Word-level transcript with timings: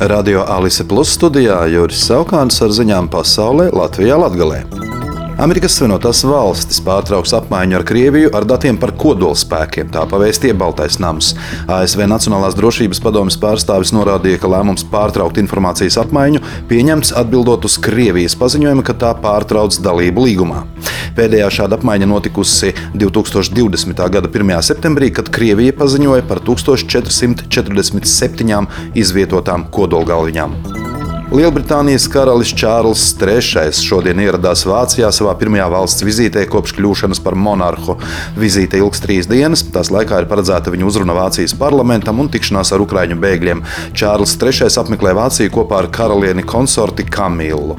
Radio 0.00 0.44
Alise 0.44 0.84
Plus 0.84 1.08
studijā 1.16 1.56
Juris 1.72 2.02
Saukāns 2.04 2.60
ar 2.60 2.72
ziņām 2.76 3.06
pasaulē 3.08 3.70
Latvijā 3.72 4.18
Latgalē. 4.20 4.58
Amerikas 5.40 5.78
Savienotās 5.78 6.20
valstis 6.28 6.82
pārtrauks 6.84 7.32
apmaiņu 7.38 7.78
ar 7.78 7.84
Krieviju 7.88 8.30
ar 8.36 8.44
datiem 8.48 8.76
par 8.80 8.92
kodolspēkiem, 9.00 9.88
tā 9.92 10.04
pavēstīja 10.08 10.56
Baltais 10.56 10.98
nams. 11.00 11.32
ASV 11.72 12.04
Nacionālās 12.12 12.56
drošības 12.56 13.00
padomjas 13.04 13.40
pārstāvis 13.40 13.94
norādīja, 13.96 14.42
ka 14.42 14.52
lēmums 14.52 14.84
pārtraukt 14.92 15.40
informācijas 15.40 15.96
apmaiņu 16.04 16.44
pieņemts 16.68 17.14
atbildot 17.16 17.64
uz 17.64 17.78
Krievijas 17.80 18.36
paziņojumu, 18.36 18.84
ka 18.84 18.96
tā 19.00 19.14
pārtrauc 19.24 19.80
dalību 19.80 20.28
līgumā. 20.28 20.64
Pēdējā 21.16 21.48
šāda 21.60 21.78
apmaiņa 21.78 22.06
notikusi 22.10 22.74
2020. 22.92 24.02
gada 24.12 24.28
1. 24.28 24.52
septembrī, 24.68 25.08
kad 25.16 25.30
Krievija 25.32 25.72
paziņoja 25.76 26.22
par 26.28 26.38
1447 26.44 28.66
izvietotām 29.00 29.64
kodolgalviņām. 29.72 30.50
Lielbritānijas 31.26 32.04
karalis 32.06 32.52
Čārls 32.54 33.02
III 33.18 33.74
šodien 33.74 34.14
ieradās 34.22 34.62
Vācijā 34.68 35.08
savā 35.10 35.32
pirmajā 35.40 35.66
valsts 35.72 36.04
vizītē 36.06 36.44
kopš 36.52 36.76
kļūšanas 36.76 37.18
par 37.24 37.34
monarhu. 37.34 37.96
Vizīte 38.38 38.78
ilgs 38.78 39.02
trīs 39.02 39.26
dienas, 39.26 39.64
tās 39.74 39.90
laikā 39.90 40.22
ir 40.22 40.28
paredzēta 40.30 40.70
viņa 40.70 40.86
uzruna 40.86 41.18
Vācijas 41.18 41.56
parlamentam 41.58 42.22
un 42.22 42.30
tikšanās 42.30 42.70
ar 42.76 42.84
ukraiņu 42.84 43.18
bēgļiem. 43.24 43.64
Čārls 43.96 44.36
III 44.38 44.70
apmeklē 44.84 45.10
Vāciju 45.18 45.50
kopā 45.58 45.82
ar 45.82 45.90
karalieni 45.98 46.46
konsorti 46.46 47.02
Kamilu. 47.10 47.74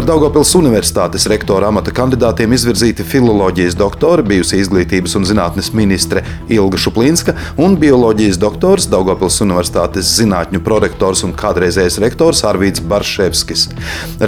Par 0.00 0.06
Daugopils 0.08 0.54
Universitātes 0.56 1.26
rektora 1.28 1.68
amata 1.68 1.92
kandidātiem 1.92 2.54
izvirzīti 2.56 3.04
filoloģijas 3.04 3.74
doktori, 3.76 4.22
bijusi 4.30 4.56
izglītības 4.62 5.12
un 5.18 5.26
zinātnes 5.28 5.66
ministre 5.76 6.22
Ilga 6.48 6.78
Šuplīnska 6.80 7.34
un 7.60 7.76
bioloģijas 7.76 8.38
doktors, 8.40 8.86
Daugopils 8.88 9.36
Universitātes 9.44 10.14
zinātņu 10.16 10.62
prorektors 10.64 11.20
un 11.26 11.34
kādreizējais 11.36 12.00
rektors 12.00 12.40
Arvīts 12.48 12.80
Barševskis. 12.80 13.66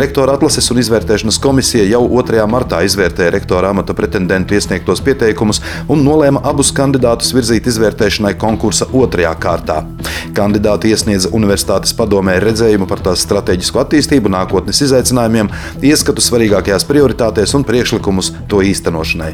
Rektora 0.02 0.34
atlases 0.36 0.68
un 0.74 0.82
izvērtēšanas 0.82 1.40
komisija 1.40 1.88
jau 1.88 2.02
2. 2.20 2.44
martā 2.52 2.82
izvērtēja 2.84 3.32
rektora 3.38 3.72
amata 3.72 3.96
pretendentu 3.96 4.58
iesniegtos 4.58 5.00
pieteikumus 5.08 5.62
un 5.88 6.04
nolēma 6.04 6.44
abus 6.52 6.74
kandidātus 6.76 7.32
virzīt 7.32 7.72
izvērtēšanai 7.72 8.34
konkursa 8.44 8.90
otrajā 8.92 9.32
kārtā. 9.40 9.80
Kandidāti 10.36 10.92
iesniedza 10.92 11.32
universitātes 11.32 11.96
padomē 11.96 12.36
redzējumu 12.44 12.86
par 12.92 13.00
tās 13.08 13.24
strateģisko 13.24 13.80
attīstību, 13.86 14.30
nākotnes 14.36 14.84
izaicinājumiem, 14.84 15.48
ieskatu 15.82 16.24
svarīgākajās 16.24 16.86
prioritātēs 16.88 17.54
un 17.58 17.66
priekšlikumus 17.68 18.32
to 18.50 18.62
īstenošanai. 18.66 19.32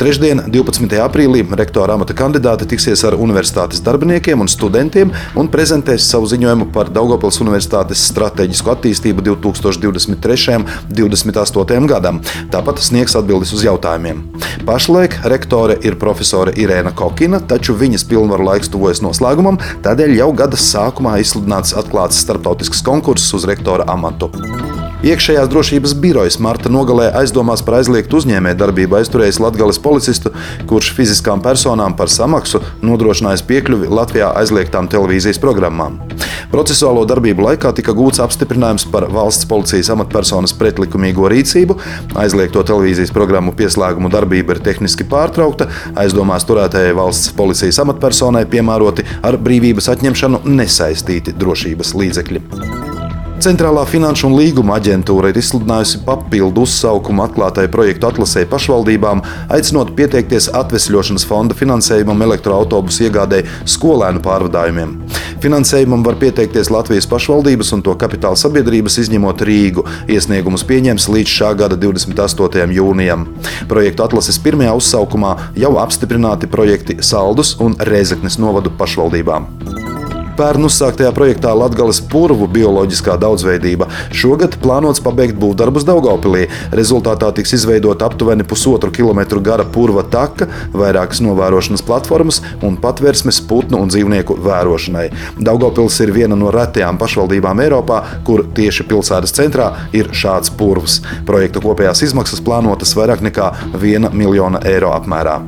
Trešdien, 0.00 0.44
12. 0.52 0.96
aprīlī, 1.04 1.44
rektora 1.58 1.96
amata 1.98 2.16
kandidāti 2.16 2.68
tiksies 2.72 3.04
ar 3.08 3.16
universitātes 3.18 3.82
darbiniekiem 3.84 4.40
un 4.42 4.50
studentiem 4.50 5.12
un 5.38 5.50
prezentēs 5.52 6.08
savu 6.08 6.28
ziņojumu 6.30 6.70
par 6.74 6.90
Daugopils 6.92 7.40
Universitātes 7.44 8.02
strateģisko 8.10 8.74
attīstību 8.76 9.24
2023. 9.30 10.58
un 10.58 10.66
2028. 10.90 11.86
gadam. 11.90 12.20
Tāpat 12.52 12.82
sniegs 12.84 13.16
atbildes 13.18 13.52
uz 13.56 13.64
jautājumiem. 13.66 14.22
Pašlaik 14.66 15.18
rektore 15.32 15.78
ir 15.86 15.98
profesore 16.00 16.54
Irēna 16.58 16.94
Kokina, 16.96 17.40
taču 17.40 17.76
viņas 17.78 18.06
pilnvaru 18.10 18.48
laiks 18.50 18.72
tuvojas 18.72 19.02
noslēgumam, 19.04 19.60
tādēļ 19.84 20.16
jau 20.20 20.30
gada 20.42 20.60
sākumā 20.60 21.18
izsludināts 21.22 21.76
atklāts 21.78 22.22
starptautisks 22.22 22.84
konkurss 22.86 23.34
uz 23.36 23.48
rektora 23.48 23.88
amatu. 23.90 24.30
Iekšējās 25.02 25.48
drošības 25.50 25.92
birojas 25.98 26.36
Marta 26.38 26.70
nogalē 26.70 27.08
aizdomās 27.18 27.58
par 27.66 27.80
aizliegtu 27.80 28.20
uzņēmēju 28.20 28.58
darbību 28.60 29.00
aizturējis 29.00 29.40
Latvijas 29.42 29.80
policistu, 29.82 30.30
kurš 30.70 30.92
fiziskām 30.94 31.42
personām 31.42 31.96
par 31.98 32.06
samaksu 32.06 32.60
nodrošinājis 32.86 33.42
piekļuvi 33.48 33.90
Latvijā 33.90 34.28
aizliegtām 34.38 34.86
televīzijas 34.92 35.42
programmām. 35.42 35.96
Procesuālo 36.52 37.02
darbību 37.10 37.48
laikā 37.48 37.72
tika 37.74 37.96
gūts 37.98 38.22
apstiprinājums 38.22 38.86
par 38.94 39.08
valsts 39.10 39.48
policijas 39.50 39.90
amatpersonas 39.96 40.54
pretlikumīgo 40.60 41.26
rīcību, 41.34 41.80
aizliegto 42.22 42.62
televīzijas 42.70 43.10
programmu 43.16 43.56
pieslēgumu 43.58 44.12
darbība 44.12 44.54
ir 44.54 44.62
tehniski 44.62 45.08
pārtraukta, 45.10 45.66
aizdomās 45.98 46.46
turētajai 46.46 46.94
valsts 47.00 47.34
policijas 47.34 47.82
amatpersonai 47.82 48.46
piemēroti 48.54 49.08
ar 49.26 49.40
brīvības 49.42 49.90
atņemšanu 49.96 50.44
nesaistīti 50.46 51.34
drošības 51.42 51.94
līdzekļi. 51.98 52.81
Centrālā 53.42 53.82
finanšu 53.90 54.28
un 54.28 54.36
līguma 54.38 54.76
aģentūra 54.78 55.32
ir 55.32 55.38
izsludinājusi 55.40 56.04
papildu 56.06 56.62
uzsaukumu 56.62 57.24
atklātai 57.24 57.64
projektu 57.72 58.06
atlasē 58.06 58.44
pašvaldībām, 58.46 59.22
aicinot 59.56 59.90
pieteikties 59.98 60.46
atvesļošanas 60.60 61.24
fonda 61.26 61.56
finansējumam 61.58 62.22
elektroautobusu 62.28 63.08
iegādēji 63.08 63.48
skolēnu 63.74 64.22
pārvadājumiem. 64.22 64.94
Finansējumam 65.42 66.06
var 66.06 66.20
pieteikties 66.22 66.70
Latvijas 66.70 67.10
pašvaldības 67.10 67.74
un 67.74 67.82
to 67.82 67.96
kapitāla 67.98 68.38
sabiedrības, 68.38 69.00
izņemot 69.02 69.42
Rīgu. 69.48 69.88
Iesniegumus 70.06 70.62
pieņems 70.68 71.10
līdz 71.10 71.36
šā 71.40 71.52
gada 71.64 71.80
28. 71.82 72.70
jūnijam. 72.78 73.26
Projektu 73.66 74.06
atlases 74.06 74.38
pirmajā 74.44 74.78
uzsaukumā 74.78 75.34
jau 75.58 75.74
apstiprināti 75.82 76.46
projekti 76.46 77.00
Saldus 77.02 77.56
un 77.58 77.74
Rēzeknes 77.90 78.38
novadu 78.38 78.70
pašvaldībām. 78.78 79.71
Pērn 80.32 80.64
uzsāktajā 80.64 81.10
projektā 81.12 81.50
Latvijas 81.52 81.98
purvu 82.08 82.46
bioloģiskā 82.48 83.18
daudzveidība 83.20 83.88
šogad 84.16 84.54
plānots 84.62 85.02
pabeigt 85.04 85.36
būvdarbus 85.40 85.84
Daugopilī. 85.84 86.46
Rezultātā 86.72 87.28
tiks 87.36 87.52
izveidota 87.58 88.08
aptuveni 88.08 88.46
pusotru 88.48 88.88
kilometru 88.94 89.42
gara 89.44 89.66
purva 89.68 90.04
taka, 90.08 90.48
vairākas 90.72 91.20
novērošanas 91.24 91.84
platformas 91.84 92.40
un 92.64 92.78
patvērsmes 92.80 93.42
putnu 93.50 93.82
un 93.84 93.92
dzīvnieku 93.92 94.38
vērošanai. 94.46 95.06
Daugopils 95.36 96.00
ir 96.04 96.14
viena 96.16 96.38
no 96.38 96.48
retajām 96.54 97.00
pašvaldībām 97.02 97.60
Eiropā, 97.66 98.00
kur 98.24 98.46
tieši 98.56 98.88
pilsētas 98.88 99.36
centrā 99.36 99.68
ir 99.92 100.14
šāds 100.16 100.54
purvs. 100.56 101.02
Projekta 101.28 101.60
kopējās 101.64 102.06
izmaksas 102.08 102.40
plānotas 102.44 102.96
vairāk 102.96 103.20
nekā 103.28 103.52
1 103.76 104.12
miljona 104.16 104.64
eiro 104.72 104.96
apmērā. 104.96 105.40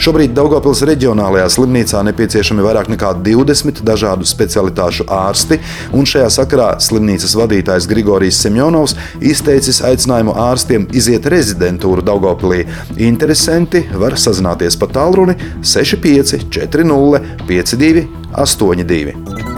Šobrīd 0.00 0.32
Daugopils 0.32 0.80
reģionālajā 0.88 1.50
slimnīcā 1.52 2.00
nepieciešami 2.08 2.62
vairāk 2.64 2.86
nekā 2.88 3.10
20 3.20 3.82
dažādu 3.84 4.24
specialitāšu 4.24 5.04
ārsti, 5.12 5.58
un 5.92 6.08
šajā 6.08 6.30
sakarā 6.38 6.68
slimnīcas 6.80 7.34
vadītājs 7.36 7.84
Grigorijs 7.90 8.38
Semjonovs 8.40 8.94
izteicis 9.20 9.82
aicinājumu 9.84 10.32
ārstiem 10.40 10.86
iziet 10.96 11.28
rezidentūru 11.28 12.00
Daugopilī. 12.06 12.62
Interesanti 12.96 13.82
var 13.92 14.16
sazināties 14.16 14.80
pa 14.80 14.88
tālruni 14.88 15.36
65 15.60 16.48
40 16.48 17.44
52 17.50 18.06
82. 18.40 19.50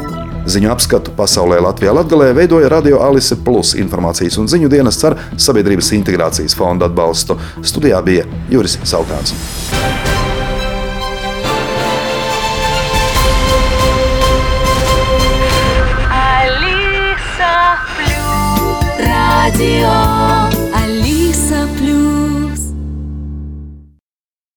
Ziņu 0.50 0.72
apskatu 0.74 1.14
pasaulē 1.14 1.60
Latvijā 1.62 1.94
Latvijā 1.94 2.34
veidoja 2.34 2.72
Radio 2.72 2.98
Alise 3.06 3.38
Plus 3.47 3.76
informācijas 3.78 4.41
un 4.42 4.50
ziņu 4.50 4.72
dienas 4.74 4.98
ar 5.06 5.20
Sabiedrības 5.38 5.92
integrācijas 6.00 6.59
fonda 6.59 6.91
atbalstu. 6.91 7.38
Studijā 7.62 8.03
bija 8.03 8.26
Juris 8.50 8.80
Saukāns. 8.82 9.38
Radio 19.62 20.22